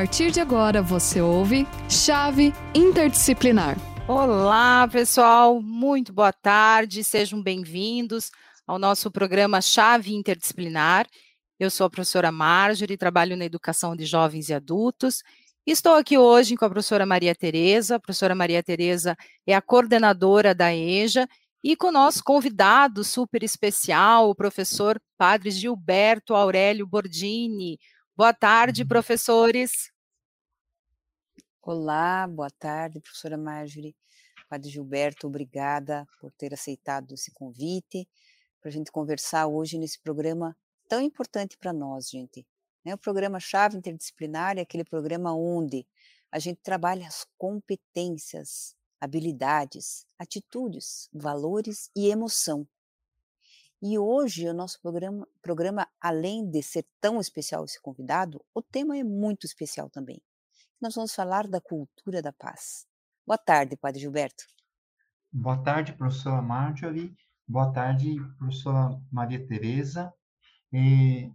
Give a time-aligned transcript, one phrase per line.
[0.00, 3.76] partir de agora você ouve Chave Interdisciplinar.
[4.08, 8.30] Olá, pessoal, muito boa tarde, sejam bem-vindos
[8.66, 11.06] ao nosso programa Chave Interdisciplinar.
[11.58, 15.22] Eu sou a professora Marjorie, trabalho na educação de jovens e adultos.
[15.66, 17.96] Estou aqui hoje com a professora Maria Tereza.
[17.96, 19.14] A professora Maria Tereza
[19.46, 21.28] é a coordenadora da EJA
[21.62, 27.78] e com o nosso convidado super especial, o professor Padre Gilberto Aurélio Bordini.
[28.20, 28.88] Boa tarde, uhum.
[28.88, 29.90] professores.
[31.62, 33.96] Olá, boa tarde, professora Marjorie.
[34.46, 38.06] Padre Gilberto, obrigada por ter aceitado esse convite
[38.60, 40.54] para a gente conversar hoje nesse programa
[40.86, 42.46] tão importante para nós, gente.
[42.84, 42.92] Né?
[42.92, 45.86] O programa Chave Interdisciplinar é aquele programa onde
[46.30, 52.68] a gente trabalha as competências habilidades, atitudes, valores e emoção.
[53.82, 58.96] E hoje o nosso programa, programa, além de ser tão especial esse convidado, o tema
[58.96, 60.20] é muito especial também.
[60.80, 62.86] Nós vamos falar da cultura da paz.
[63.26, 64.44] Boa tarde, Padre Gilberto.
[65.32, 67.16] Boa tarde, professora Marjorie.
[67.48, 70.12] Boa tarde, professora Maria Tereza.
[70.72, 71.30] É,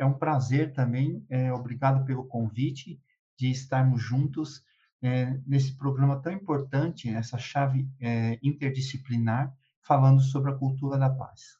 [0.00, 3.00] é um prazer também, é, obrigado pelo convite
[3.38, 4.64] de estarmos juntos
[5.00, 9.52] é, nesse programa tão importante, essa chave é, interdisciplinar,
[9.82, 11.58] falando sobre a cultura da paz.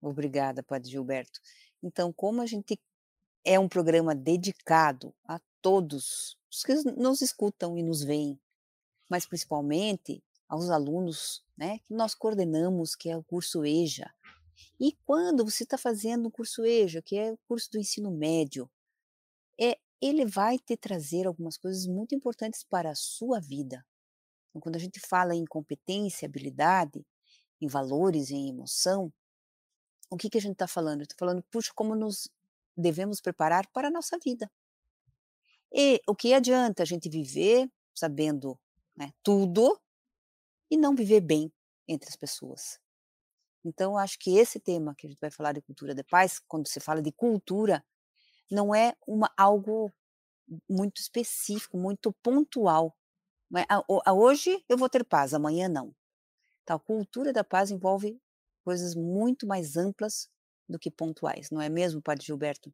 [0.00, 1.40] Obrigada, Padre Gilberto.
[1.82, 2.80] Então, como a gente
[3.44, 8.38] é um programa dedicado a todos os que nos escutam e nos veem,
[9.08, 14.12] mas principalmente aos alunos né, que nós coordenamos, que é o curso EJA.
[14.80, 18.70] E quando você está fazendo o curso EJA, que é o curso do ensino médio,
[19.60, 23.84] é ele vai te trazer algumas coisas muito importantes para a sua vida.
[24.48, 27.04] Então, quando a gente fala em competência, habilidade,
[27.60, 29.12] em valores, em emoção,
[30.10, 31.02] o que, que a gente está falando?
[31.02, 32.28] Está falando, puxa, como nos
[32.76, 34.50] devemos preparar para a nossa vida.
[35.72, 38.58] E o que adianta a gente viver sabendo
[38.96, 39.78] né, tudo
[40.70, 41.52] e não viver bem
[41.86, 42.78] entre as pessoas?
[43.64, 46.68] Então, acho que esse tema que a gente vai falar de cultura de paz, quando
[46.68, 47.84] se fala de cultura,
[48.50, 49.92] não é uma, algo
[50.68, 52.96] muito específico, muito pontual.
[53.50, 53.64] Né,
[54.10, 55.94] hoje eu vou ter paz, amanhã não.
[56.62, 58.20] Então, a cultura da paz envolve
[58.62, 60.28] coisas muito mais amplas
[60.68, 62.70] do que pontuais, não é mesmo, Padre Gilberto?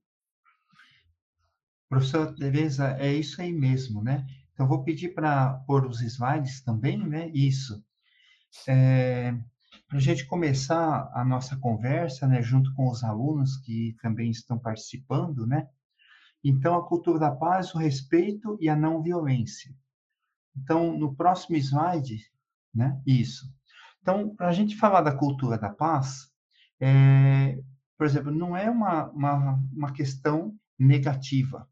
[1.88, 4.26] Professora Tereza, é isso aí mesmo, né?
[4.52, 7.30] Então, vou pedir para pôr os slides também, né?
[7.32, 7.84] Isso.
[8.66, 9.32] É,
[9.88, 14.58] para a gente começar a nossa conversa, né, junto com os alunos que também estão
[14.58, 15.68] participando, né?
[16.42, 19.72] Então, a cultura da paz, o respeito e a não violência.
[20.56, 22.30] Então, no próximo slide,
[22.74, 23.00] né?
[23.06, 23.52] Isso.
[24.00, 26.30] Então, para a gente falar da cultura da paz,
[26.80, 27.58] é,
[27.96, 31.68] por exemplo, não é uma, uma, uma questão negativa.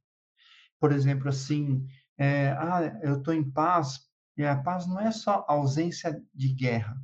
[0.81, 1.87] Por exemplo, assim,
[2.19, 6.97] é, ah, eu estou em paz, e a paz não é só ausência de guerra.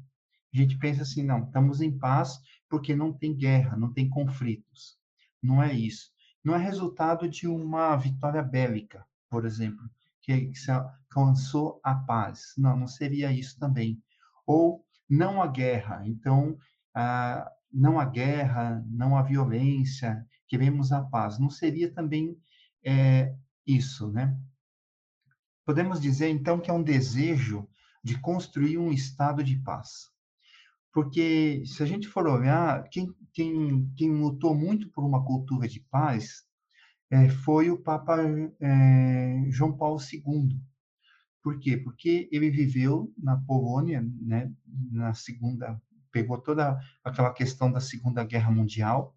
[0.53, 4.99] A gente pensa assim, não, estamos em paz porque não tem guerra, não tem conflitos.
[5.43, 6.11] Não é isso
[6.49, 9.89] não é resultado de uma vitória bélica, por exemplo,
[10.23, 10.71] que, se
[11.11, 12.53] alcançou a paz.
[12.57, 14.01] Não, não seria isso também.
[14.47, 16.03] Ou não a guerra.
[16.07, 16.59] Então,
[16.95, 21.39] ah, não a guerra, não a violência, queremos a paz.
[21.39, 22.37] Não seria também
[22.85, 23.35] é,
[23.67, 24.39] isso, né?
[25.65, 27.69] Podemos dizer, então, que é um desejo
[28.03, 30.11] de construir um estado de paz.
[30.93, 35.81] Porque, se a gente for olhar, quem, quem, quem lutou muito por uma cultura de
[35.91, 36.49] paz
[37.11, 38.19] é, foi o Papa
[38.61, 40.59] é, João Paulo II.
[41.43, 41.77] Por quê?
[41.77, 44.53] Porque ele viveu na Polônia, né,
[44.91, 49.15] na segunda, pegou toda aquela questão da Segunda Guerra Mundial,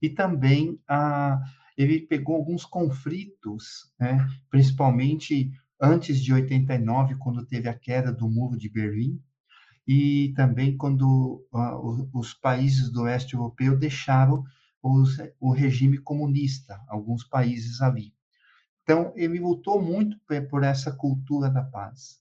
[0.00, 1.40] e também a,
[1.76, 8.56] ele pegou alguns conflitos, né, principalmente antes de 89, quando teve a queda do Muro
[8.56, 9.20] de Berlim,
[9.86, 14.44] e também quando uh, os países do oeste europeu deixaram
[14.82, 18.13] os, o regime comunista, alguns países ali.
[18.84, 20.16] Então, ele lutou muito
[20.50, 22.20] por essa cultura da paz.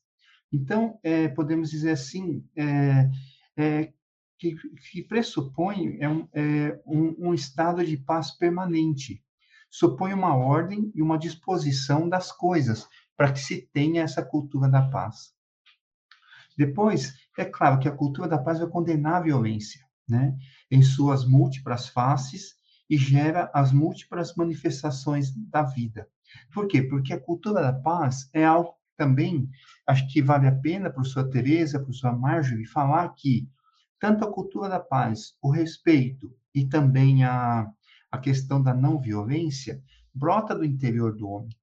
[0.52, 3.10] Então, é, podemos dizer assim, é,
[3.58, 3.94] é,
[4.40, 4.56] que,
[4.92, 9.22] que, pressupõe é um, é, um, um estado de paz permanente,
[9.70, 12.88] supõe uma ordem e uma disposição das coisas
[13.18, 15.34] para que se tenha essa cultura da paz.
[16.58, 20.38] Depois, é claro que a cultura da paz vai condenar a violência, né,
[20.70, 22.56] em suas múltiplas faces
[22.90, 26.08] e gera as múltiplas manifestações da vida.
[26.54, 26.82] Por quê?
[26.84, 29.50] Porque a cultura da paz é algo também,
[29.88, 33.48] acho que vale a pena, professora Tereza, professora Marjorie, falar que
[34.00, 37.68] tanto a cultura da paz, o respeito e também a,
[38.12, 39.82] a questão da não violência
[40.14, 41.58] brota do interior do homem,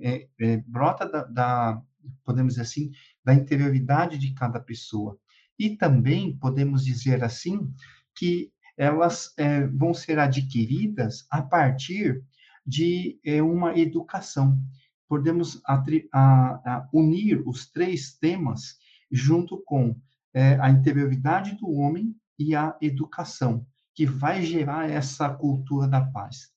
[0.00, 1.82] é, é, brota da, da,
[2.24, 2.90] podemos dizer assim,
[3.24, 5.18] da interioridade de cada pessoa.
[5.58, 7.72] E também podemos dizer assim
[8.14, 12.22] que elas é, vão ser adquiridas a partir
[12.68, 14.62] de é, uma educação.
[15.08, 15.82] Podemos a,
[16.12, 18.76] a, unir os três temas
[19.10, 19.98] junto com
[20.34, 26.50] é, a interioridade do homem e a educação, que vai gerar essa cultura da paz.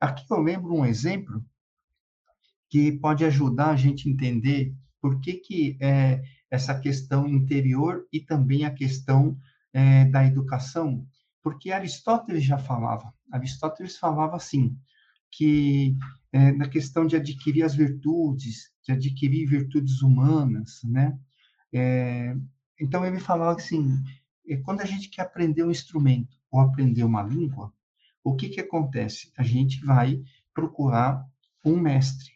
[0.00, 1.44] Aqui eu lembro um exemplo
[2.70, 8.18] que pode ajudar a gente a entender por que, que é, essa questão interior e
[8.20, 9.38] também a questão
[9.74, 11.06] é, da educação,
[11.42, 13.12] porque Aristóteles já falava.
[13.30, 14.76] Aristóteles falava assim,
[15.30, 15.96] que
[16.32, 21.18] é, na questão de adquirir as virtudes, de adquirir virtudes humanas, né?
[21.72, 22.36] É,
[22.80, 24.02] então ele falava assim,
[24.48, 27.72] é, quando a gente quer aprender um instrumento ou aprender uma língua,
[28.22, 29.32] o que que acontece?
[29.36, 30.22] A gente vai
[30.54, 31.24] procurar
[31.64, 32.32] um mestre,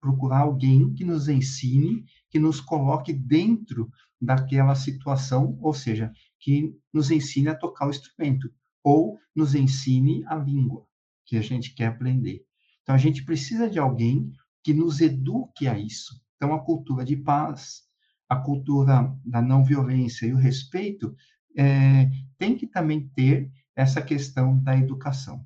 [0.00, 3.90] procurar alguém que nos ensine, que nos coloque dentro
[4.20, 8.50] daquela situação, ou seja, que nos ensine a tocar o instrumento
[8.82, 10.86] ou nos ensine a língua
[11.26, 12.44] que a gente quer aprender.
[12.82, 14.32] Então a gente precisa de alguém
[14.62, 16.20] que nos eduque a isso.
[16.36, 17.82] Então a cultura de paz,
[18.28, 21.14] a cultura da não violência e o respeito
[21.56, 25.44] é, tem que também ter essa questão da educação.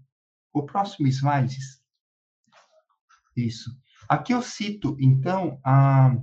[0.53, 1.59] O próximo slide.
[3.37, 3.71] Isso.
[4.09, 6.17] Aqui eu cito, então, a,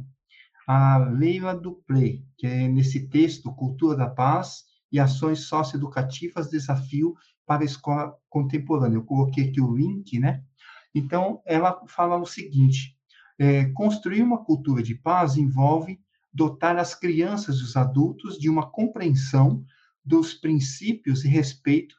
[0.68, 7.16] a Leila Dupré, que é nesse texto, Cultura da Paz e Ações Socioeducativas, Desafio
[7.48, 8.98] para a Escola Contemporânea.
[8.98, 10.44] Eu coloquei aqui o link, né?
[10.94, 12.96] Então, ela fala o seguinte,
[13.40, 16.00] é, construir uma cultura de paz envolve
[16.34, 19.66] dotar as crianças e os adultos de uma compreensão
[20.04, 21.96] dos princípios e respeito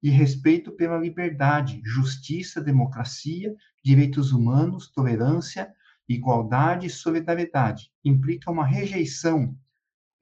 [0.00, 3.52] e respeito pela liberdade, justiça, democracia,
[3.84, 5.72] direitos humanos, tolerância,
[6.08, 7.90] igualdade e solidariedade.
[8.04, 9.56] Implica uma rejeição,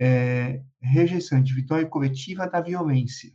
[0.00, 3.30] é, rejeição individual e coletiva da violência,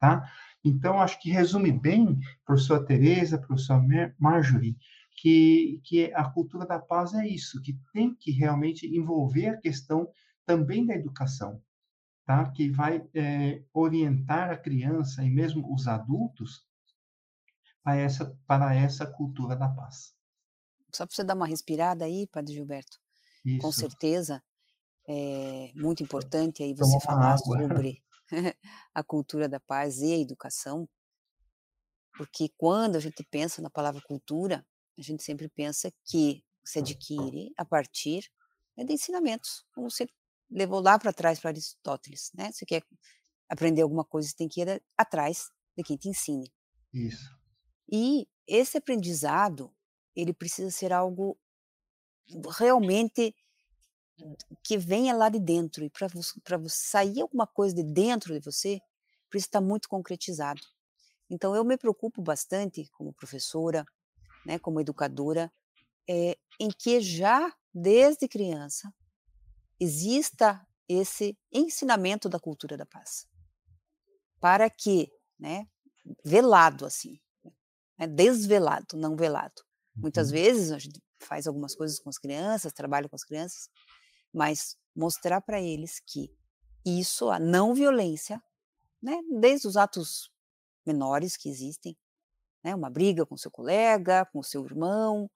[0.00, 0.26] tá?
[0.64, 4.76] Então, acho que resume bem, professora Tereza, professora Marjorie,
[5.16, 10.08] que, que a cultura da paz é isso, que tem que realmente envolver a questão
[10.46, 11.62] também da educação,
[12.24, 12.50] tá?
[12.50, 16.64] que vai é, orientar a criança e mesmo os adultos
[17.82, 20.14] para essa, para essa cultura da paz.
[20.92, 22.98] Só para você dar uma respirada aí, Padre Gilberto.
[23.44, 23.58] Isso.
[23.58, 24.42] Com certeza,
[25.08, 28.02] é muito importante aí você falar sobre
[28.94, 30.88] a cultura da paz e a educação,
[32.16, 34.66] porque quando a gente pensa na palavra cultura,
[34.98, 38.30] a gente sempre pensa que se adquire a partir
[38.76, 40.06] né, de ensinamentos, como você
[40.50, 42.52] levou lá para trás para Aristóteles, né?
[42.52, 42.82] Você quer
[43.48, 46.52] aprender alguma coisa, você tem que ir atrás de quem te ensine.
[46.92, 47.34] Isso.
[47.90, 49.74] E esse aprendizado,
[50.14, 51.38] ele precisa ser algo
[52.58, 53.34] realmente
[54.62, 55.84] que venha lá de dentro.
[55.84, 58.80] E para sair alguma coisa de dentro de você,
[59.28, 60.60] precisa estar muito concretizado.
[61.30, 63.86] Então, eu me preocupo bastante, como professora,
[64.44, 65.50] né, como educadora,
[66.08, 68.92] é, em que já desde criança
[69.80, 73.26] exista esse ensinamento da cultura da paz,
[74.38, 75.66] para que, né,
[76.24, 77.18] velado assim,
[77.98, 79.62] né, desvelado, não velado.
[79.94, 80.34] Muitas uhum.
[80.34, 83.70] vezes a gente faz algumas coisas com as crianças, trabalha com as crianças,
[84.32, 86.30] mas mostrar para eles que
[86.84, 88.42] isso, a não violência,
[89.02, 90.30] né, desde os atos
[90.86, 91.96] menores que existem,
[92.64, 95.30] né, uma briga com seu colega, com seu irmão,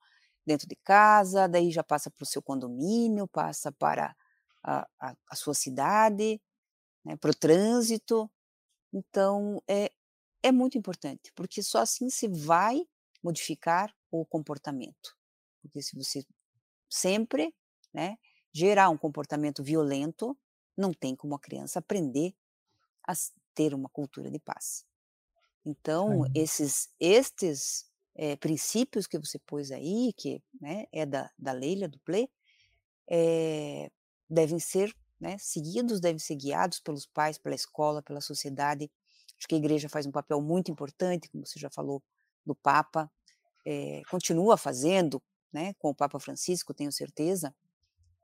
[0.45, 4.15] dentro de casa, daí já passa para o seu condomínio, passa para
[4.63, 6.41] a, a, a sua cidade,
[7.03, 8.29] né, para o trânsito.
[8.93, 9.91] Então, é,
[10.41, 12.81] é muito importante, porque só assim se vai
[13.23, 15.15] modificar o comportamento.
[15.61, 16.25] Porque se você
[16.89, 17.53] sempre
[17.93, 18.17] né,
[18.53, 20.37] gerar um comportamento violento,
[20.75, 22.35] não tem como a criança aprender
[23.07, 23.13] a
[23.53, 24.85] ter uma cultura de paz.
[25.65, 27.85] Então, esses estes
[28.15, 32.29] é, princípios que você pôs aí, que né, é da, da Leila, do Play,
[33.09, 33.91] é,
[34.29, 38.89] devem ser né, seguidos, devem ser guiados pelos pais, pela escola, pela sociedade.
[39.37, 42.01] Acho que a igreja faz um papel muito importante, como você já falou,
[42.45, 43.11] do Papa,
[43.65, 47.53] é, continua fazendo, né, com o Papa Francisco, tenho certeza,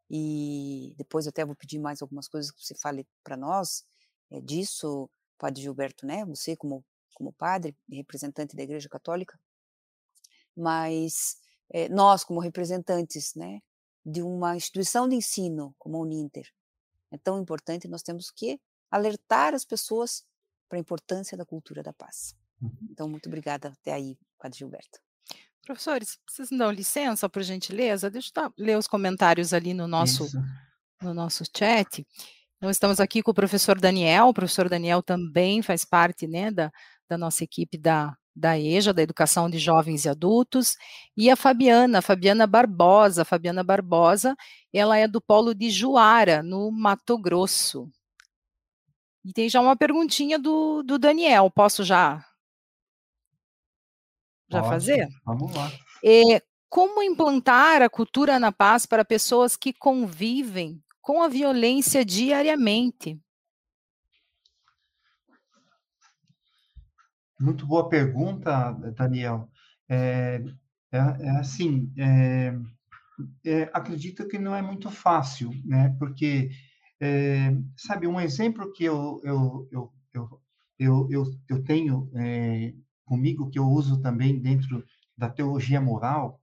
[0.09, 3.83] e depois até vou pedir mais algumas coisas que você fale para nós
[4.31, 6.25] é, disso, Padre Gilberto, né?
[6.25, 6.83] Você como
[7.13, 9.39] como padre representante da Igreja Católica,
[10.55, 11.37] mas
[11.69, 13.61] é, nós como representantes, né,
[14.05, 16.51] de uma instituição de ensino como a Uninter,
[17.11, 17.87] é tão importante.
[17.87, 20.25] Nós temos que alertar as pessoas
[20.67, 22.35] para a importância da cultura da paz.
[22.61, 22.71] Uhum.
[22.89, 24.99] Então, muito obrigada até aí, Padre Gilberto.
[25.65, 28.09] Professores, vocês me dão licença, por gentileza?
[28.09, 30.27] Deixa eu ler os comentários ali no nosso,
[31.01, 32.05] no nosso chat.
[32.57, 34.27] Então, estamos aqui com o professor Daniel.
[34.27, 36.69] O professor Daniel também faz parte né, da,
[37.07, 40.75] da nossa equipe da, da EJA, da Educação de Jovens e Adultos,
[41.15, 43.21] e a Fabiana, a Fabiana Barbosa.
[43.21, 44.35] A Fabiana Barbosa,
[44.73, 47.89] ela é do Polo de Juara, no Mato Grosso.
[49.23, 51.49] E tem já uma perguntinha do, do Daniel.
[51.49, 52.25] Posso já
[54.49, 55.07] já fazer?
[55.25, 55.71] Vamos lá.
[56.03, 63.19] É, como implantar a cultura na paz para pessoas que convivem com a violência diariamente?
[67.39, 69.49] Muito boa pergunta, Daniel.
[69.89, 70.41] É,
[70.91, 72.53] é, é assim, é,
[73.45, 75.95] é, acredito que não é muito fácil, né?
[75.99, 76.49] Porque,
[76.99, 80.41] é, sabe, um exemplo que eu, eu, eu, eu,
[81.09, 82.09] eu, eu, tenho
[83.13, 84.83] comigo que eu uso também dentro
[85.15, 86.41] da teologia moral,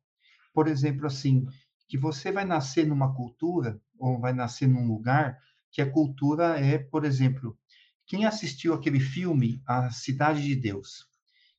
[0.54, 1.44] por exemplo, assim,
[1.88, 5.36] que você vai nascer numa cultura ou vai nascer num lugar
[5.72, 7.58] que a cultura é, por exemplo,
[8.06, 11.08] quem assistiu aquele filme A Cidade de Deus?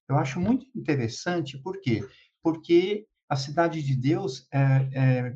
[0.08, 2.08] Eu acho muito interessante, por quê?
[2.42, 4.62] Porque a Cidade de Deus é,
[4.94, 5.36] é,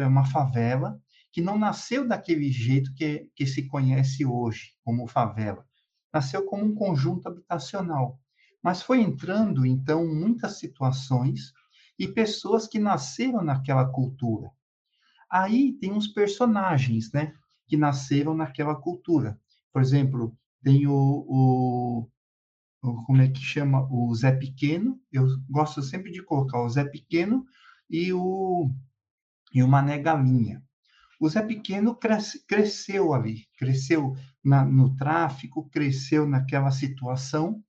[0.00, 0.96] é uma favela
[1.32, 5.66] que não nasceu daquele jeito que, que se conhece hoje como favela.
[6.14, 8.20] Nasceu como um conjunto habitacional.
[8.68, 11.54] Mas foi entrando, então, muitas situações
[11.98, 14.50] e pessoas que nasceram naquela cultura.
[15.30, 17.32] Aí tem uns personagens, né,
[17.66, 19.40] que nasceram naquela cultura.
[19.72, 22.08] Por exemplo, tem o, o,
[22.82, 23.88] o, como é que chama?
[23.90, 25.00] O Zé Pequeno.
[25.10, 27.46] Eu gosto sempre de colocar o Zé Pequeno
[27.88, 28.70] e o,
[29.54, 30.62] e o Mané Galinha.
[31.18, 37.64] O Zé Pequeno cresce, cresceu ali, cresceu na, no tráfico, cresceu naquela situação,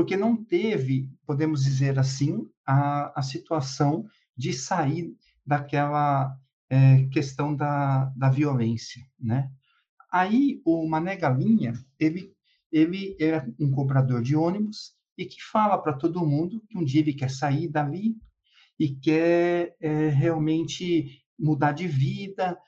[0.00, 5.14] porque não teve, podemos dizer assim, a, a situação de sair
[5.44, 6.34] daquela
[6.70, 9.50] é, questão da, da violência, né?
[10.10, 12.34] Aí o Mané Galinha, ele,
[12.72, 17.02] ele é um cobrador de ônibus e que fala para todo mundo que um dia
[17.02, 18.16] ele quer sair dali
[18.78, 22.58] e quer é, realmente mudar de vida,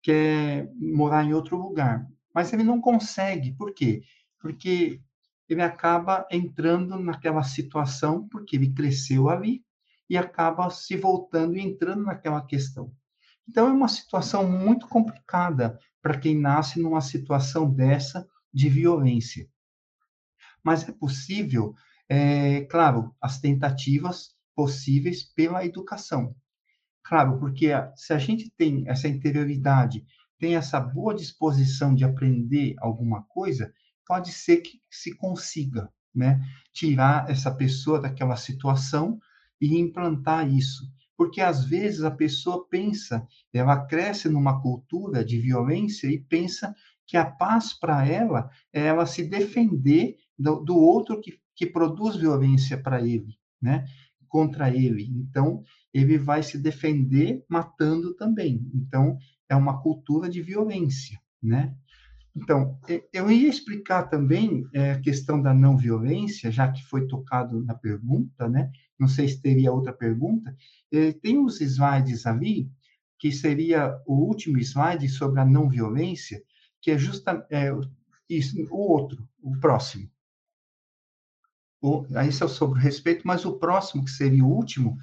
[0.00, 2.06] quer morar em outro lugar.
[2.32, 4.04] Mas ele não consegue, por quê?
[4.38, 5.00] Porque
[5.48, 9.64] ele acaba entrando naquela situação, porque ele cresceu ali,
[10.08, 12.92] e acaba se voltando e entrando naquela questão.
[13.48, 19.48] Então, é uma situação muito complicada para quem nasce numa situação dessa de violência.
[20.62, 21.74] Mas é possível,
[22.08, 26.34] é, claro, as tentativas possíveis pela educação.
[27.04, 30.04] Claro, porque se a gente tem essa interioridade,
[30.38, 33.72] tem essa boa disposição de aprender alguma coisa,
[34.06, 36.40] pode ser que se consiga, né,
[36.72, 39.18] tirar essa pessoa daquela situação
[39.60, 40.90] e implantar isso.
[41.16, 46.74] Porque às vezes a pessoa pensa, ela cresce numa cultura de violência e pensa
[47.06, 52.16] que a paz para ela é ela se defender do, do outro que, que produz
[52.16, 53.86] violência para ele, né?
[54.28, 55.04] Contra ele.
[55.04, 55.62] Então,
[55.94, 58.70] ele vai se defender matando também.
[58.74, 59.16] Então,
[59.48, 61.74] é uma cultura de violência, né?
[62.36, 62.78] Então,
[63.14, 67.74] eu ia explicar também é, a questão da não violência, já que foi tocado na
[67.74, 68.70] pergunta, né?
[68.98, 70.54] Não sei se teria outra pergunta.
[70.92, 72.70] É, tem uns slides ali,
[73.18, 76.42] que seria o último slide sobre a não violência,
[76.82, 77.86] que é justa é, o
[78.70, 80.10] outro, o próximo.
[81.80, 84.98] O, esse é sobre o respeito, mas o próximo, que seria o último,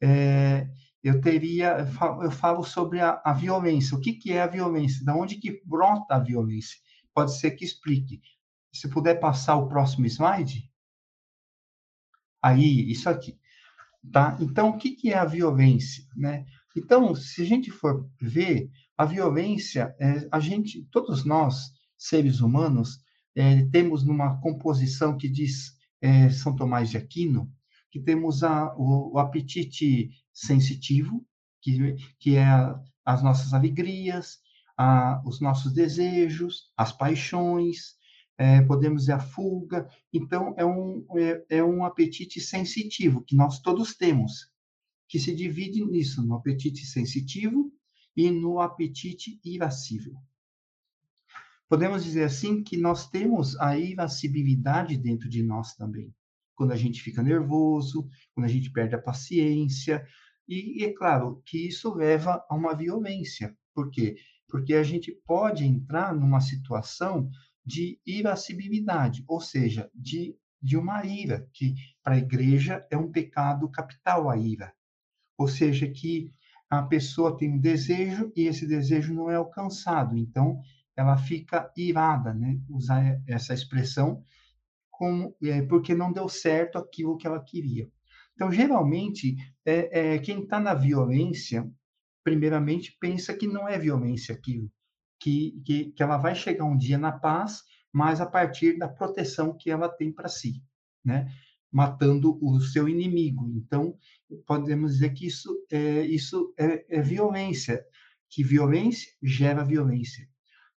[0.00, 0.66] é,
[1.08, 1.88] eu teria,
[2.22, 3.96] eu falo sobre a, a, violência.
[3.96, 5.04] O que, que é a violência?
[5.04, 6.76] Da onde que brota a violência?
[7.14, 8.20] Pode ser que explique.
[8.72, 10.70] Se puder passar o próximo slide.
[12.42, 13.38] Aí, isso aqui.
[14.12, 14.36] Tá?
[14.40, 16.04] Então, o que, que é a violência?
[16.14, 16.44] Né?
[16.76, 22.98] Então, se a gente for ver, a violência, é, a gente, todos nós, seres humanos,
[23.34, 25.72] é, temos numa composição que diz
[26.02, 27.50] é, São Tomás de Aquino,
[27.90, 31.26] que temos a, o, o apetite sensitivo,
[31.60, 34.38] que, que é a, as nossas alegrias,
[34.76, 37.96] a, os nossos desejos, as paixões,
[38.36, 39.88] é, podemos dizer a fuga.
[40.12, 44.50] Então, é um, é, é um apetite sensitivo que nós todos temos,
[45.08, 47.72] que se divide nisso, no apetite sensitivo
[48.16, 50.14] e no apetite irascível.
[51.68, 56.14] Podemos dizer assim que nós temos a irascibilidade dentro de nós também.
[56.54, 60.04] Quando a gente fica nervoso, quando a gente perde a paciência,
[60.48, 63.56] e, é claro que isso leva a uma violência.
[63.74, 64.16] Por quê?
[64.48, 67.28] Porque a gente pode entrar numa situação
[67.64, 73.68] de irascibilidade, ou seja, de, de uma ira, que para a igreja é um pecado
[73.70, 74.72] capital a ira,
[75.36, 76.32] ou seja, que
[76.70, 80.60] a pessoa tem um desejo e esse desejo não é alcançado, então
[80.96, 82.60] ela fica irada, né?
[82.68, 84.24] Usar essa expressão
[84.90, 87.88] como é, porque não deu certo aquilo que ela queria.
[88.38, 89.34] Então, geralmente,
[89.66, 91.68] é, é quem está na violência,
[92.22, 94.70] primeiramente, pensa que não é violência aquilo,
[95.20, 99.56] que, que, que ela vai chegar um dia na paz, mas a partir da proteção
[99.58, 100.62] que ela tem para si,
[101.04, 101.28] né?
[101.72, 103.50] matando o seu inimigo.
[103.56, 103.98] Então,
[104.46, 107.84] podemos dizer que isso é, isso é, é violência,
[108.30, 110.28] que violência gera violência.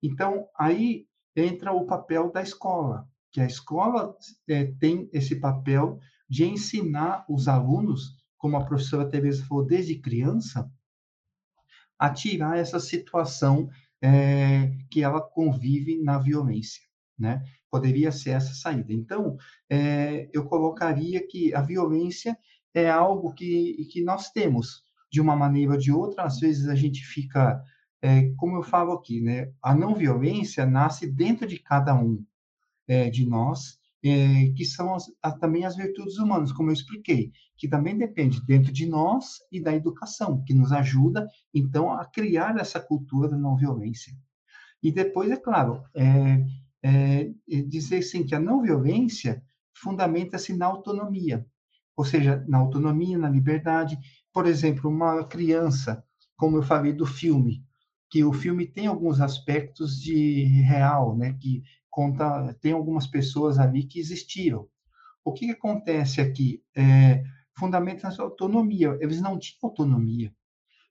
[0.01, 4.17] Então, aí entra o papel da escola, que a escola
[4.49, 5.99] é, tem esse papel
[6.29, 10.71] de ensinar os alunos, como a professora Teresa falou, desde criança,
[11.99, 13.69] a tirar essa situação
[14.01, 16.83] é, que ela convive na violência,
[17.19, 17.43] né?
[17.71, 18.93] Poderia ser essa saída.
[18.93, 19.37] Então,
[19.69, 22.39] é, eu colocaria que a violência
[22.73, 26.75] é algo que, que nós temos, de uma maneira ou de outra, às vezes a
[26.75, 27.63] gente fica,
[28.01, 29.53] é, como eu falo aqui, né?
[29.63, 32.25] A não violência nasce dentro de cada um
[32.87, 37.33] é, de nós, é, que são as, a, também as virtudes humanas, como eu expliquei,
[37.57, 42.57] que também depende dentro de nós e da educação, que nos ajuda, então, a criar
[42.59, 44.13] essa cultura da não violência.
[44.83, 46.45] E depois, é claro, é,
[46.83, 47.33] é,
[47.67, 49.43] dizer sim que a não violência
[49.75, 51.45] fundamenta-se na autonomia,
[51.97, 53.99] ou seja, na autonomia, na liberdade.
[54.33, 56.05] Por exemplo, uma criança,
[56.37, 57.65] como eu falei do filme,
[58.11, 61.63] que o filme tem alguns aspectos de real, né, que
[61.99, 64.69] conta, tem algumas pessoas ali que existiram.
[65.25, 66.63] O que, que acontece aqui?
[66.77, 67.25] É,
[67.59, 68.97] fundamenta a autonomia.
[69.01, 70.33] Eles não tinham autonomia.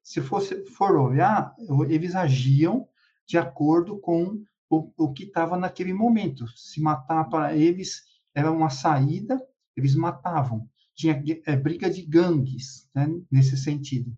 [0.04, 1.56] Se fosse, for olhar,
[1.88, 2.90] eles agiam
[3.26, 6.46] de acordo com o, o que estava naquele momento.
[6.58, 8.04] Se matar para eles
[8.36, 9.42] era uma saída,
[9.78, 10.70] eles matavam.
[10.94, 14.14] Tinha é, briga de gangues, né, nesse sentido.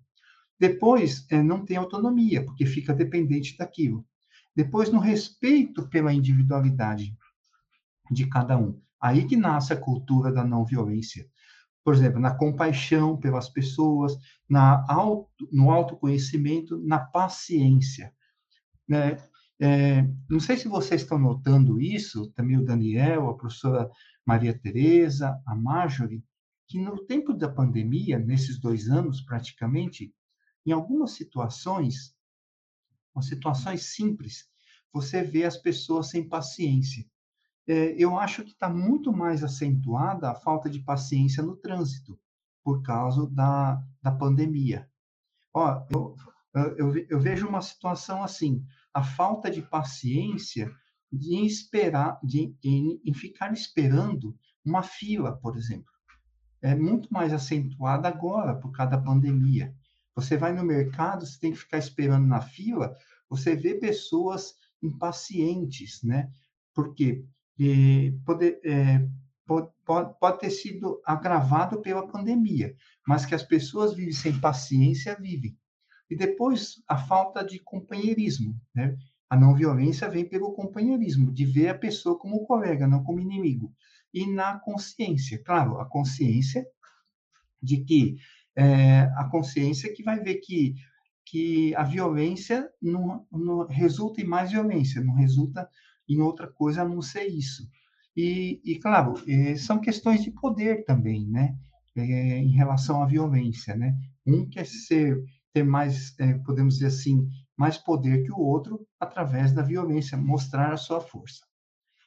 [0.60, 4.04] Depois, é, não tem autonomia, porque fica dependente daquilo.
[4.56, 7.16] Depois, no respeito pela individualidade
[8.12, 8.82] de cada um.
[9.02, 11.30] Aí que nasce a cultura da não violência.
[11.84, 14.18] Por exemplo, na compaixão pelas pessoas,
[14.50, 18.14] na auto, no autoconhecimento, na paciência.
[18.88, 19.18] Né?
[19.60, 23.90] É, não sei se vocês estão notando isso, também o Daniel, a professora
[24.26, 26.24] Maria Tereza, a Marjorie,
[26.68, 30.14] que no tempo da pandemia, nesses dois anos praticamente,
[30.66, 32.14] em algumas situações,
[33.22, 34.46] situações simples,
[34.92, 37.06] você vê as pessoas sem paciência.
[37.68, 42.20] É, eu acho que está muito mais acentuada a falta de paciência no trânsito,
[42.64, 44.90] por causa da, da pandemia.
[45.54, 46.16] Ó, eu,
[46.78, 50.72] eu, eu vejo uma situação assim, a falta de paciência
[51.12, 55.92] de esperar, de, em, em ficar esperando uma fila, por exemplo.
[56.62, 59.76] É muito mais acentuada agora por causa da pandemia.
[60.20, 62.96] Você vai no mercado, você tem que ficar esperando na fila,
[63.30, 66.30] você vê pessoas impacientes, né?
[66.74, 67.24] Porque
[67.60, 69.08] eh, pode, eh,
[69.46, 69.70] pode,
[70.20, 72.76] pode ter sido agravado pela pandemia,
[73.08, 75.58] mas que as pessoas vivem sem paciência, vivem.
[76.10, 78.98] E depois, a falta de companheirismo, né?
[79.30, 83.72] A não violência vem pelo companheirismo, de ver a pessoa como colega, não como inimigo.
[84.12, 86.66] E na consciência, claro, a consciência
[87.62, 88.18] de que
[88.58, 90.76] é, a consciência que vai ver que
[91.30, 95.70] que a violência não, não, resulta em mais violência, não resulta
[96.08, 97.70] em outra coisa a não ser isso.
[98.18, 101.56] E, e claro, é, são questões de poder também, né?
[101.96, 103.96] É, em relação à violência, né?
[104.26, 109.52] Um quer ser ter mais, é, podemos dizer assim, mais poder que o outro através
[109.52, 111.46] da violência, mostrar a sua força.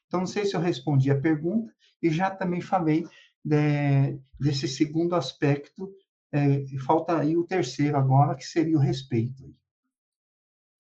[0.06, 3.04] Então, não sei se eu respondi a pergunta e já também falei
[3.44, 5.90] de, desse segundo aspecto
[6.32, 9.54] é, falta aí o terceiro agora, que seria o respeito.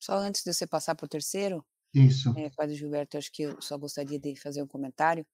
[0.00, 2.32] Só antes de você passar para o terceiro, isso.
[2.38, 5.26] É, Padre Gilberto, acho que eu só gostaria de fazer um comentário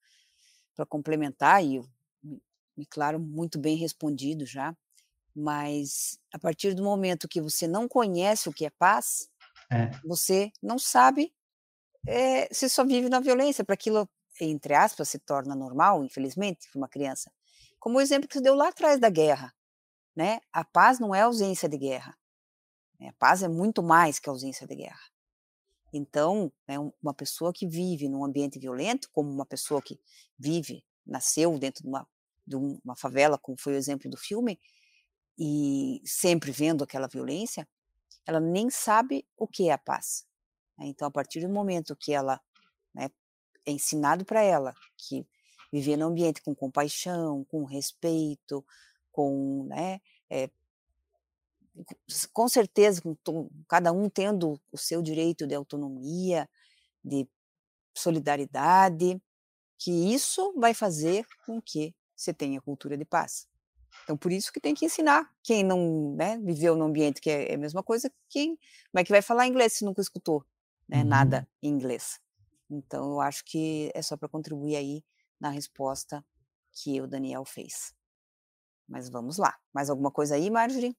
[0.75, 1.81] para complementar, e
[2.77, 4.77] me claro, muito bem respondido já,
[5.35, 9.29] mas a partir do momento que você não conhece o que é paz,
[9.71, 9.91] é.
[10.05, 11.33] você não sabe,
[12.07, 14.09] é, você só vive na violência, para aquilo,
[14.41, 17.31] entre aspas, se torna normal, infelizmente, para uma criança.
[17.79, 19.55] Como o exemplo que você deu lá atrás da guerra
[20.19, 20.41] né?
[20.53, 22.19] A paz não é ausência de guerra.
[22.99, 23.11] Né?
[23.11, 25.01] A paz é muito mais que ausência de guerra.
[25.93, 30.01] Então, né, uma pessoa que vive num ambiente violento, como uma pessoa que
[30.37, 32.09] vive, nasceu dentro de uma,
[32.45, 34.59] de uma favela, como foi o exemplo do filme,
[35.39, 37.69] e sempre vendo aquela violência,
[38.27, 40.27] ela nem sabe o que é a paz.
[40.77, 40.87] Né?
[40.89, 42.41] Então, a partir do momento que ela
[42.93, 43.09] né,
[43.65, 45.25] é ensinado para ela que
[45.73, 48.67] viver num ambiente com compaixão, com respeito,
[49.13, 50.51] com né, é,
[52.33, 56.49] com certeza, com cada um tendo o seu direito de autonomia,
[57.05, 57.29] de
[57.95, 59.21] solidariedade,
[59.79, 63.47] que isso vai fazer com que você tenha cultura de paz.
[64.05, 65.31] Então, por isso que tem que ensinar.
[65.43, 68.57] Quem não né, viveu no ambiente que é, é a mesma coisa, quem,
[68.91, 70.45] como é que vai falar inglês se nunca escutou
[70.89, 71.09] né, uhum.
[71.09, 72.21] nada em inglês?
[72.71, 75.05] Então, eu acho que é só para contribuir aí
[75.41, 76.25] na resposta
[76.73, 77.95] que o Daniel fez.
[78.89, 79.55] Mas vamos lá.
[79.73, 80.97] Mais alguma coisa aí, Marjorie?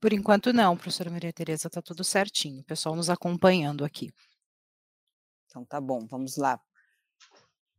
[0.00, 2.62] Por enquanto não, professora Maria Tereza, está tudo certinho.
[2.62, 4.12] O pessoal nos acompanhando aqui.
[5.46, 6.58] Então tá bom, vamos lá.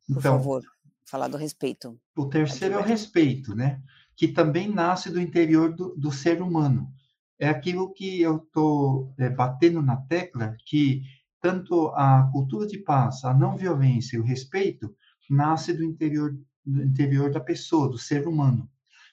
[0.08, 0.62] Por então, favor,
[1.06, 2.00] falar do respeito.
[2.16, 3.82] O terceiro é o respeito, né?
[4.16, 6.94] Que também nasce do interior do, do ser humano.
[7.40, 11.02] É aquilo que eu estou é, batendo na tecla, que
[11.42, 14.96] tanto a cultura de paz, a não violência e o respeito
[15.28, 18.70] nasce do interior, do interior da pessoa, do ser humano.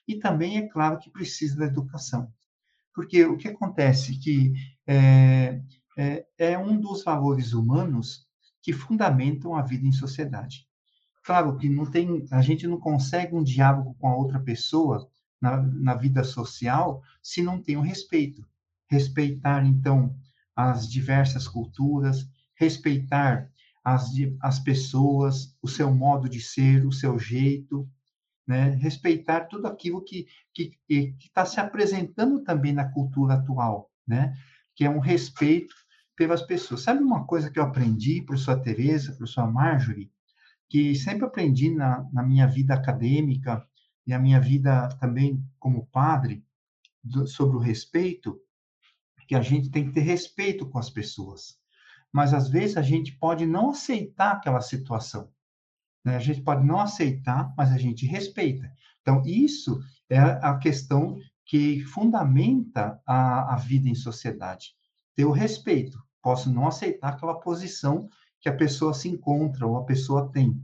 [0.07, 2.33] E também é claro que precisa da educação.
[2.95, 4.53] Porque o que acontece que
[4.87, 5.61] é,
[5.97, 8.27] é, é um dos valores humanos
[8.63, 10.67] que fundamentam a vida em sociedade.
[11.23, 15.61] Claro que não tem, a gente não consegue um diálogo com a outra pessoa na,
[15.63, 18.47] na vida social se não tem o um respeito.
[18.91, 20.17] Respeitar, então,
[20.57, 23.51] as diversas culturas, respeitar
[23.85, 24.11] as,
[24.41, 27.89] as pessoas, o seu modo de ser, o seu jeito,
[28.47, 28.71] né?
[28.77, 30.27] respeitar tudo aquilo que
[30.89, 34.35] está se apresentando também na cultura atual, né?
[34.75, 35.75] que é um respeito
[36.17, 36.83] pelas pessoas.
[36.83, 40.11] Sabe uma coisa que eu aprendi, professora Tereza, professora Marjorie,
[40.69, 43.67] que sempre aprendi na, na minha vida acadêmica
[44.07, 46.45] e a minha vida também como padre,
[47.03, 48.41] do, sobre o respeito,
[49.27, 51.59] que a gente tem que ter respeito com as pessoas.
[52.13, 55.31] Mas às vezes a gente pode não aceitar aquela situação.
[56.05, 56.17] Né?
[56.17, 58.71] A gente pode não aceitar, mas a gente respeita.
[59.03, 64.75] Então, isso é a questão que fundamenta a, a vida em sociedade.
[65.17, 65.99] Ter o respeito.
[66.23, 68.09] Posso não aceitar aquela posição
[68.41, 70.63] que a pessoa se encontra ou a pessoa tem,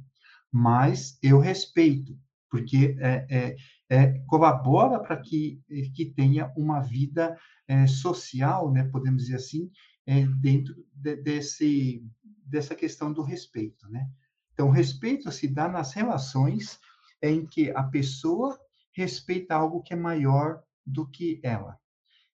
[0.50, 2.16] mas eu respeito,
[2.50, 3.56] porque é, é,
[3.90, 5.60] é colabora para que,
[5.94, 9.70] que tenha uma vida é, social, né, podemos dizer assim,
[10.06, 12.04] é, dentro de, desse,
[12.46, 13.88] dessa questão do respeito.
[13.88, 14.08] Né?
[14.52, 16.78] Então, respeito se dá nas relações
[17.22, 18.58] em que a pessoa
[18.92, 21.78] respeita algo que é maior do que ela.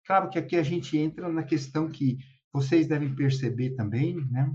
[0.05, 2.17] Claro que aqui a gente entra na questão que
[2.51, 4.49] vocês devem perceber também, né?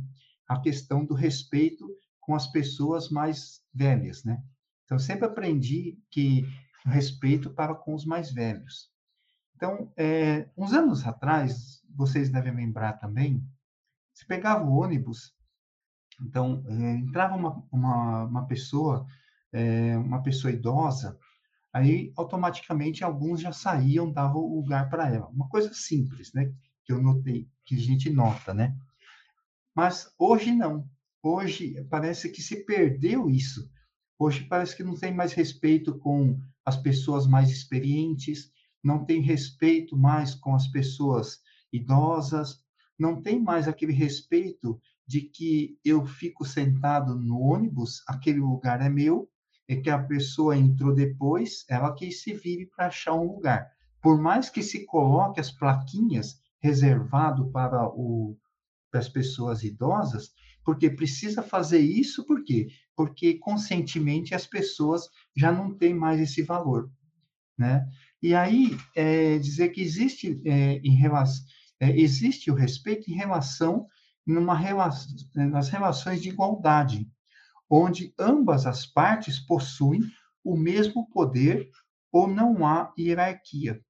[0.48, 1.86] A questão do respeito
[2.20, 4.42] com as pessoas mais velhas, né?
[4.84, 6.46] Então, sempre aprendi que
[6.84, 8.90] respeito para com os mais velhos.
[9.54, 13.46] Então, é, uns anos atrás, vocês devem lembrar também,
[14.14, 15.34] se pegava o ônibus,
[16.20, 19.06] então, é, entrava uma, uma, uma pessoa,
[19.52, 21.18] é, uma pessoa idosa,
[21.72, 25.28] aí automaticamente alguns já saíam, davam lugar para ela.
[25.28, 26.52] Uma coisa simples, né?
[26.84, 28.76] Que eu notei, que a gente nota, né?
[29.74, 30.88] Mas hoje não.
[31.22, 33.70] Hoje parece que se perdeu isso.
[34.18, 38.52] Hoje parece que não tem mais respeito com as pessoas mais experientes,
[38.82, 41.40] não tem respeito mais com as pessoas
[41.72, 42.60] idosas,
[42.98, 48.88] não tem mais aquele respeito de que eu fico sentado no ônibus, aquele lugar é
[48.88, 49.28] meu,
[49.68, 53.70] e que a pessoa entrou depois, ela que se vire para achar um lugar.
[54.00, 58.36] Por mais que se coloque as plaquinhas reservado para, o,
[58.90, 60.30] para as pessoas idosas,
[60.64, 62.68] porque precisa fazer isso, por quê?
[62.94, 66.90] Porque conscientemente as pessoas já não têm mais esse valor,
[67.58, 67.84] né?
[68.22, 71.44] E aí, é, dizer que existe, é, em relação,
[71.82, 73.88] é, existe o respeito em relação,
[74.24, 77.10] numa relação, nas relações de igualdade,
[77.68, 80.00] onde ambas as partes possuem
[80.44, 81.68] o mesmo poder
[82.12, 83.80] ou não há hierarquia.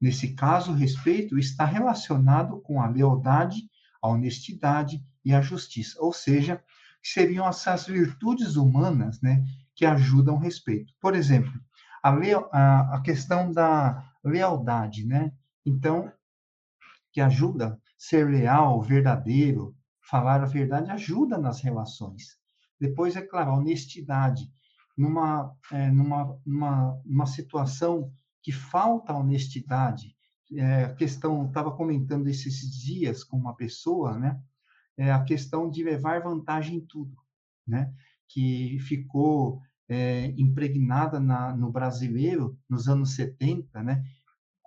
[0.00, 3.70] Nesse caso, o respeito está relacionado com a lealdade,
[4.02, 6.60] a honestidade e a justiça, ou seja,
[7.00, 9.44] seriam essas virtudes humanas né,
[9.76, 10.92] que ajudam o respeito.
[11.00, 11.52] Por exemplo,
[12.02, 15.30] a, a, a questão da lealdade, né?
[15.64, 16.12] Então,
[17.12, 22.38] que ajuda ser leal, verdadeiro, falar a verdade, ajuda nas relações.
[22.80, 24.50] Depois, é claro, a honestidade.
[24.96, 30.16] Numa, é, numa, numa, situação que falta honestidade,
[30.52, 34.40] é, a questão, estava comentando esses dias com uma pessoa, né?
[34.96, 37.16] É a questão de levar vantagem em tudo,
[37.64, 37.92] né?
[38.28, 44.04] Que ficou é, impregnada na, no brasileiro nos anos 70, né?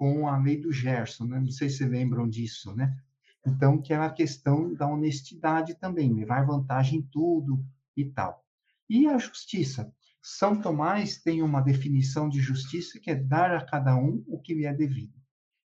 [0.01, 1.39] Com a lei do Gerson, né?
[1.39, 2.97] Não sei se lembram disso, né?
[3.45, 7.63] Então, que é a questão da honestidade também, levar vantagem em tudo
[7.95, 8.43] e tal.
[8.89, 9.93] E a justiça.
[10.19, 14.55] São Tomás tem uma definição de justiça que é dar a cada um o que
[14.55, 15.13] lhe é devido.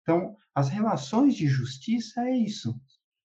[0.03, 2.81] Então, as relações de justiça é isso: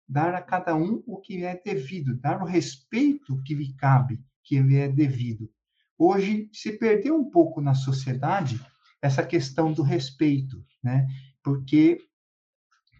[0.05, 4.21] dar a cada um o que lhe é devido, dar o respeito que lhe cabe,
[4.43, 5.49] que lhe é devido.
[5.97, 8.59] Hoje se perdeu um pouco na sociedade
[9.01, 11.07] essa questão do respeito, né?
[11.43, 11.99] Porque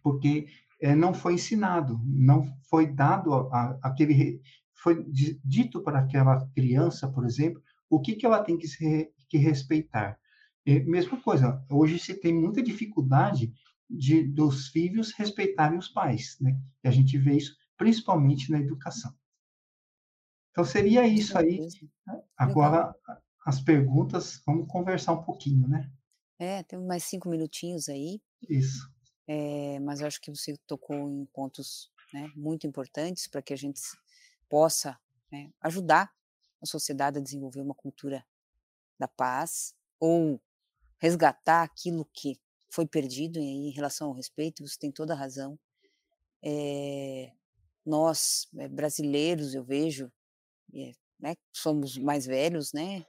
[0.02, 0.48] porque
[0.82, 4.42] é, não foi ensinado, não foi dado a, a, aquele
[4.82, 5.06] foi
[5.44, 10.18] dito para aquela criança, por exemplo, o que que ela tem que, se, que respeitar.
[10.66, 13.52] E, mesma coisa, hoje se tem muita dificuldade
[13.90, 16.58] de dos filhos respeitarem os pais, né?
[16.84, 19.14] E a gente vê isso principalmente na educação.
[20.52, 21.60] Então seria isso aí.
[22.06, 22.22] Né?
[22.38, 22.94] Agora
[23.50, 25.92] as perguntas, vamos conversar um pouquinho, né?
[26.38, 28.22] É, temos mais cinco minutinhos aí.
[28.48, 28.90] Isso.
[29.28, 33.58] É, mas eu acho que você tocou em pontos né, muito importantes para que a
[33.58, 33.82] gente
[34.48, 34.98] possa
[35.32, 36.12] né, ajudar
[36.62, 38.26] a sociedade a desenvolver uma cultura
[38.98, 40.40] da paz ou
[41.00, 42.40] resgatar aquilo que
[42.72, 45.58] foi perdido em relação ao respeito, você tem toda a razão.
[46.44, 47.32] É,
[47.86, 50.12] nós, é, brasileiros, eu vejo,
[50.74, 53.06] é, né, somos mais velhos, né?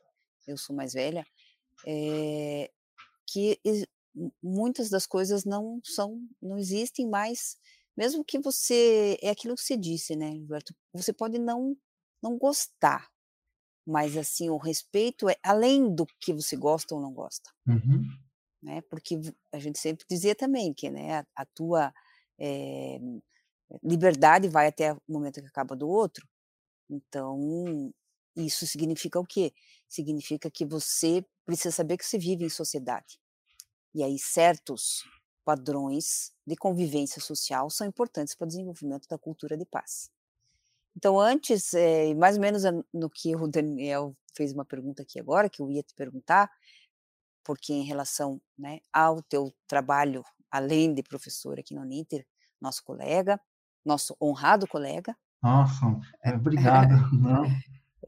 [0.50, 1.26] Eu sou mais velha,
[1.86, 2.70] é,
[3.26, 3.60] que
[4.42, 7.56] muitas das coisas não são, não existem mais,
[7.96, 10.74] mesmo que você, é aquilo que você disse, né, Gilberto?
[10.92, 11.76] Você pode não,
[12.22, 13.08] não gostar,
[13.86, 17.50] mas assim, o respeito é além do que você gosta ou não gosta.
[17.66, 18.04] Uhum
[18.62, 18.80] né?
[18.82, 19.20] Porque
[19.52, 21.92] a gente sempre dizia também que, né, a, a tua
[22.38, 22.98] é,
[23.82, 26.26] liberdade vai até o momento que acaba do outro.
[26.88, 27.92] Então,
[28.36, 29.52] isso significa o quê?
[29.90, 33.18] Significa que você precisa saber que você vive em sociedade.
[33.92, 35.02] E aí, certos
[35.44, 40.08] padrões de convivência social são importantes para o desenvolvimento da cultura de paz.
[40.96, 42.62] Então, antes, é, mais ou menos
[42.94, 46.48] no que o Daniel fez uma pergunta aqui agora, que eu ia te perguntar,
[47.44, 50.22] porque em relação né, ao teu trabalho,
[50.52, 52.24] além de professor aqui no Uninter,
[52.60, 53.40] nosso colega,
[53.84, 55.16] nosso honrado colega.
[55.42, 55.84] Nossa,
[56.22, 56.94] é, obrigado.
[57.18, 57.44] Não.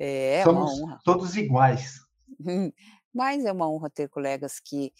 [0.04, 1.00] É Somos uma honra.
[1.04, 2.04] todos iguais.
[3.14, 4.92] Mas é uma honra ter colegas que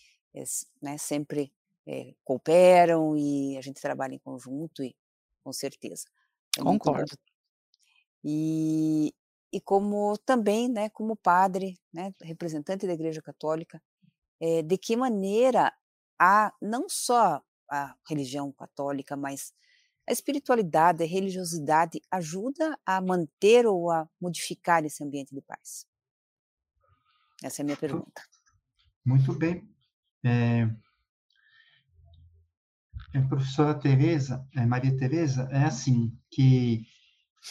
[0.81, 1.53] né, sempre
[1.85, 4.95] é, cooperam e a gente trabalha em conjunto e
[5.43, 6.05] com certeza.
[6.57, 7.19] É Concordo.
[8.23, 9.12] E,
[9.53, 13.83] e como também, né, como padre, né, representante da Igreja Católica,
[14.38, 15.73] é, de que maneira
[16.17, 19.53] a não só a religião católica, mas
[20.09, 25.87] a espiritualidade, a religiosidade ajuda a manter ou a modificar esse ambiente de paz?
[27.43, 28.23] Essa é a minha pergunta.
[29.05, 29.69] Muito bem.
[30.25, 30.62] É,
[33.15, 36.87] a é, professora Teresa, é, Maria Teresa, é assim, que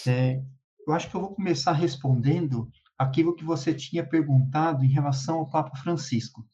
[0.08, 0.42] é,
[0.88, 5.50] eu acho que eu vou começar respondendo aquilo que você tinha perguntado em relação ao
[5.50, 6.48] Papa Francisco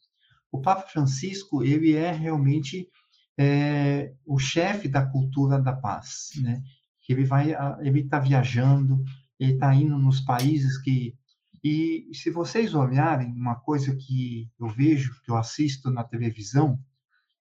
[0.50, 2.88] o Papa Francisco ele é realmente
[3.38, 6.62] é, o chefe da cultura da paz, né?
[7.08, 9.02] Ele vai, ele está viajando,
[9.40, 11.16] ele está indo nos países que
[11.64, 16.78] e se vocês olharem uma coisa que eu vejo, que eu assisto na televisão,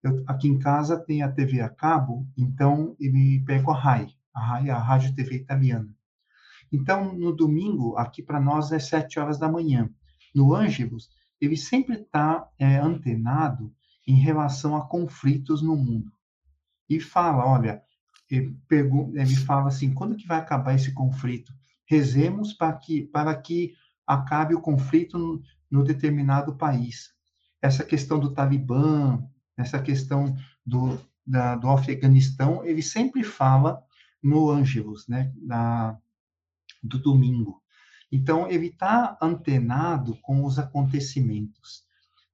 [0.02, 4.08] eu, aqui em casa tem a TV a cabo, então eu me pego a RAI,
[4.34, 5.88] a RAI a Rádio TV Italiana.
[6.70, 9.88] Então, no domingo, aqui para nós é sete horas da manhã.
[10.34, 11.08] No Ângelos,
[11.40, 13.74] ele sempre está é, antenado
[14.06, 16.12] em relação a conflitos no mundo.
[16.88, 17.82] E fala, olha,
[18.30, 21.52] ele, pergunta, ele fala assim, quando que vai acabar esse conflito?
[21.86, 23.74] Rezemos para que, para que
[24.06, 27.12] acabe o conflito no, no determinado país.
[27.60, 29.22] Essa questão do Talibã,
[29.56, 33.82] essa questão do, da, do Afeganistão, ele sempre fala
[34.22, 35.98] no Ângelos, né, na,
[36.82, 37.62] do domingo.
[38.10, 41.84] Então, ele está antenado com os acontecimentos.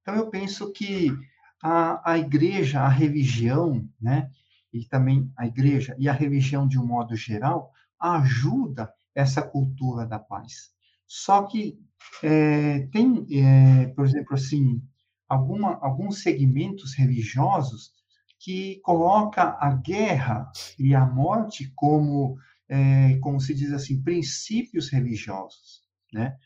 [0.01, 1.15] Então, eu penso que
[1.61, 4.29] a, a igreja, a religião, né,
[4.71, 10.19] e também a igreja e a religião de um modo geral, ajuda essa cultura da
[10.19, 10.71] paz.
[11.07, 11.77] Só que
[12.23, 14.81] é, tem, é, por exemplo, assim,
[15.27, 17.91] alguma, alguns segmentos religiosos
[18.39, 22.37] que coloca a guerra e a morte como
[22.69, 25.81] é, como se diz assim, princípios religiosos,
[26.13, 26.37] né?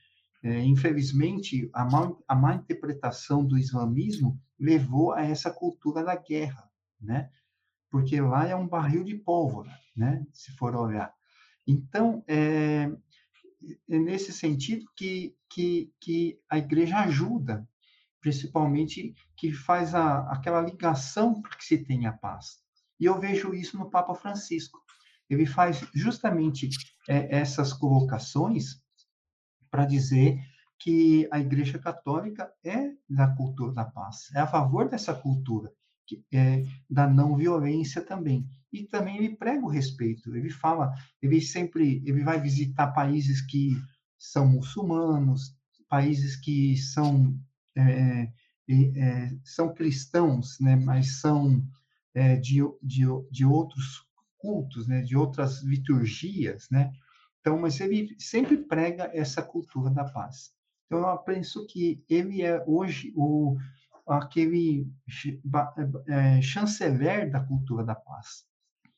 [0.43, 6.69] É, infelizmente, a má, a má interpretação do islamismo levou a essa cultura da guerra,
[6.99, 7.29] né?
[7.89, 10.25] Porque lá é um barril de pólvora, né?
[10.33, 11.13] Se for olhar.
[11.65, 12.91] Então, é,
[13.89, 17.67] é nesse sentido que, que, que a igreja ajuda,
[18.19, 22.61] principalmente que faz a, aquela ligação para que se tenha paz.
[22.99, 24.83] E eu vejo isso no Papa Francisco
[25.33, 26.69] ele faz justamente
[27.07, 28.81] é, essas colocações
[29.73, 30.39] para dizer
[30.77, 35.73] que a Igreja Católica é da cultura da paz, é a favor dessa cultura,
[36.31, 38.47] é da não violência também.
[38.71, 40.35] E também ele prega o respeito.
[40.35, 43.71] Ele fala, ele sempre, ele vai visitar países que
[44.15, 45.57] são muçulmanos,
[45.89, 47.35] países que são
[47.75, 48.31] é,
[48.69, 51.65] é, são cristãos, né, mas são
[52.13, 54.05] é, de, de, de outros
[54.37, 56.93] cultos, né, de outras liturgias, né?
[57.43, 60.51] Então, mas ele sempre prega essa cultura da paz.
[60.85, 63.57] Então, eu penso que ele é hoje o
[64.07, 64.87] aquele
[66.07, 68.45] é, chanceler da cultura da paz.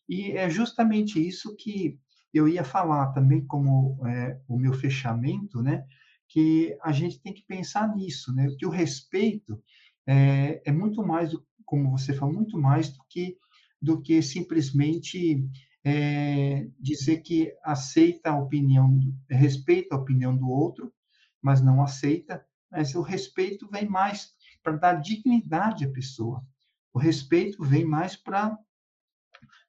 [0.08, 2.00] E é justamente isso que
[2.32, 5.84] eu ia falar também como é, o meu fechamento, né?
[6.28, 8.48] Que a gente tem que pensar nisso, né?
[8.60, 9.60] Que o respeito
[10.06, 11.32] é, é muito mais,
[11.66, 13.38] como você falou, muito mais do que
[13.82, 15.48] do que simplesmente
[15.86, 20.92] é, dizer que aceita a opinião, respeita a opinião do outro,
[21.40, 22.44] mas não aceita.
[22.72, 26.44] Mas o respeito vem mais para dar dignidade à pessoa.
[26.92, 28.58] O respeito vem mais para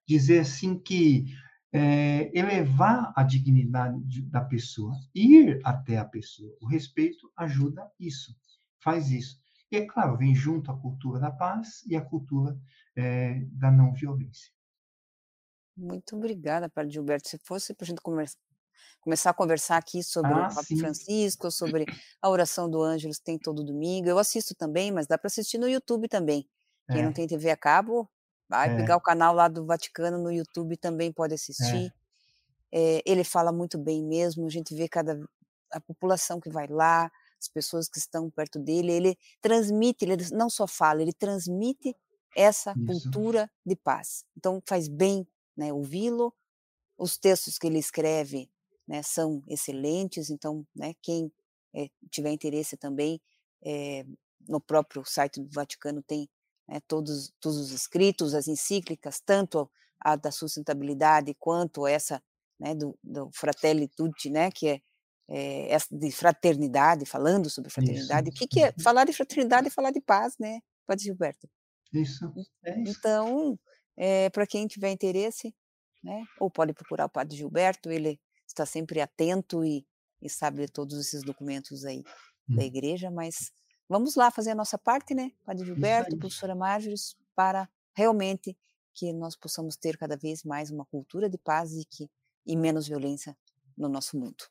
[0.08, 1.26] dizer assim que
[1.70, 6.56] é, elevar a dignidade da pessoa, ir até a pessoa.
[6.62, 8.34] O respeito ajuda isso,
[8.80, 9.38] faz isso.
[9.70, 12.58] E, é claro, vem junto a cultura da paz e a cultura
[12.94, 14.55] é, da não violência.
[15.76, 17.28] Muito obrigada, Padre Gilberto.
[17.28, 18.36] Se fosse para a gente conversa,
[19.00, 20.78] começar a conversar aqui sobre ah, o Papa sim.
[20.78, 21.84] Francisco, sobre
[22.20, 24.08] a oração do Ângelos, tem todo domingo.
[24.08, 26.48] Eu assisto também, mas dá para assistir no YouTube também.
[26.90, 27.04] Quem é.
[27.04, 28.08] não tem TV a cabo,
[28.48, 28.76] vai é.
[28.76, 31.92] pegar o canal lá do Vaticano no YouTube também pode assistir.
[32.72, 33.02] É.
[33.04, 35.18] ele fala muito bem mesmo, a gente vê cada
[35.72, 37.10] a população que vai lá,
[37.40, 41.94] as pessoas que estão perto dele, ele transmite, ele não só fala, ele transmite
[42.36, 42.86] essa Isso.
[42.86, 44.24] cultura de paz.
[44.36, 46.34] Então faz bem né, ouvi-lo.
[46.98, 48.50] Os textos que ele escreve
[48.86, 51.32] né, são excelentes, então né, quem
[51.74, 53.20] é, tiver interesse também,
[53.64, 54.04] é,
[54.48, 56.28] no próprio site do Vaticano tem
[56.68, 62.22] né, todos, todos os escritos, as encíclicas, tanto a da sustentabilidade quanto essa
[62.58, 64.80] né, do, do Fratelli Tutti, né, que é,
[65.28, 68.28] é, essa de fraternidade, falando sobre fraternidade.
[68.28, 68.36] Isso.
[68.36, 68.82] O que, que é uhum.
[68.82, 71.48] falar de fraternidade e falar de paz, né, Padre Gilberto?
[71.92, 72.32] Isso.
[72.64, 72.98] É isso.
[72.98, 73.58] Então,
[73.96, 75.54] é, para quem tiver interesse,
[76.02, 79.86] né, ou pode procurar o Padre Gilberto, ele está sempre atento e,
[80.20, 82.02] e sabe todos esses documentos aí
[82.48, 82.56] hum.
[82.56, 83.52] da igreja, mas
[83.88, 86.96] vamos lá fazer a nossa parte, né, Padre Gilberto, professora Marjorie,
[87.34, 88.56] para realmente
[88.94, 92.10] que nós possamos ter cada vez mais uma cultura de paz e, que,
[92.46, 93.36] e menos violência
[93.76, 94.44] no nosso mundo.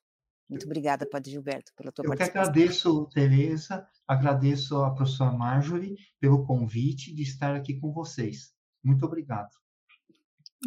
[0.47, 2.41] Muito obrigada, Padre Gilberto, pela tua Eu participação.
[2.41, 8.54] Eu que agradeço, Tereza, agradeço à professora Marjorie pelo convite de estar aqui com vocês.
[8.85, 9.49] Muito obrigado.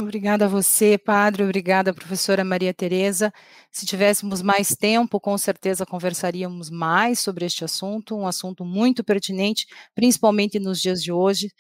[0.01, 1.43] Obrigada a você, padre.
[1.45, 3.33] Obrigada, professora Maria Tereza.
[3.71, 9.67] Se tivéssemos mais tempo, com certeza conversaríamos mais sobre este assunto, um assunto muito pertinente,
[9.95, 11.51] principalmente nos dias de hoje.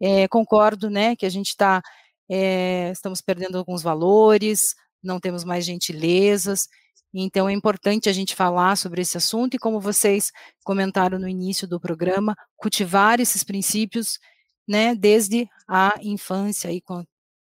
[0.00, 1.82] É, concordo, né, que a gente está,
[2.28, 4.60] é, estamos perdendo alguns valores,
[5.02, 6.68] não temos mais gentilezas,
[7.14, 10.30] então é importante a gente falar sobre esse assunto e, como vocês
[10.64, 14.18] comentaram no início do programa, cultivar esses princípios,
[14.66, 17.04] né, desde a infância, aí, com,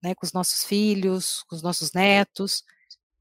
[0.02, 2.64] né, com os nossos filhos, com os nossos netos,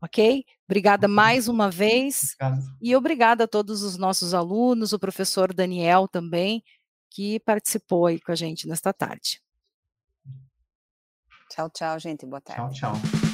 [0.00, 0.44] ok?
[0.66, 2.76] Obrigada mais uma vez Obrigado.
[2.80, 6.62] e obrigada a todos os nossos alunos, o professor Daniel também,
[7.10, 9.42] que participou aí com a gente nesta tarde.
[11.50, 12.24] Tchau, tchau, gente.
[12.24, 12.78] Boa tarde.
[12.78, 13.31] Tchau, tchau.